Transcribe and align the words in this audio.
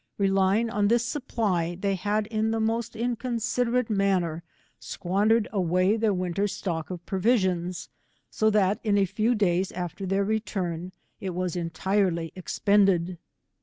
Re 0.17 0.29
lying 0.29 0.67
on 0.71 0.87
this 0.87 1.05
supply, 1.05 1.75
they 1.79 1.93
had 1.93 2.25
in 2.25 2.49
the 2.49 2.59
most 2.59 2.95
incon 2.95 3.35
siderate 3.37 3.87
manner, 3.87 4.41
squandered 4.79 5.47
away 5.53 5.95
their 5.95 6.11
winter 6.11 6.47
stock 6.47 6.89
of 6.89 7.05
provisions, 7.05 7.87
so 8.31 8.49
that 8.49 8.79
in 8.83 8.97
a 8.97 9.05
few 9.05 9.35
days 9.35 9.71
after 9.71 10.07
their 10.07 10.23
return, 10.25 10.91
it 11.19 11.35
was 11.35 11.55
entirely 11.55 12.33
expended. 12.35 13.19